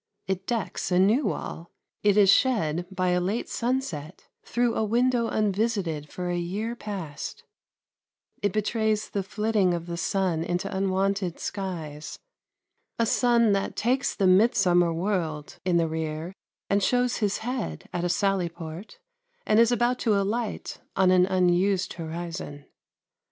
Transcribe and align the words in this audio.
It 0.25 0.47
decks 0.47 0.91
a 0.91 0.97
new 0.97 1.25
wall; 1.27 1.69
it 2.01 2.17
is 2.17 2.31
shed 2.31 2.87
by 2.89 3.09
a 3.09 3.21
late 3.21 3.47
sunset 3.47 4.29
through 4.43 4.73
a 4.73 4.83
window 4.83 5.27
unvisited 5.27 6.09
for 6.11 6.31
a 6.31 6.39
year 6.39 6.75
past; 6.75 7.43
it 8.41 8.51
betrays 8.51 9.11
the 9.11 9.21
flitting 9.21 9.75
of 9.75 9.85
the 9.85 9.97
sun 9.97 10.43
into 10.43 10.75
unwonted 10.75 11.39
skies 11.39 12.17
a 12.97 13.05
sun 13.05 13.51
that 13.51 13.75
takes 13.75 14.15
the 14.15 14.25
midsummer 14.25 14.91
world 14.91 15.59
in 15.65 15.77
the 15.77 15.87
rear, 15.87 16.33
and 16.67 16.81
shows 16.81 17.17
his 17.17 17.37
head 17.45 17.87
at 17.93 18.03
a 18.03 18.09
sally 18.09 18.49
porte, 18.49 18.97
and 19.45 19.59
is 19.59 19.71
about 19.71 19.99
to 19.99 20.19
alight 20.19 20.79
on 20.95 21.11
an 21.11 21.27
unused 21.27 21.93
horizon. 21.93 22.65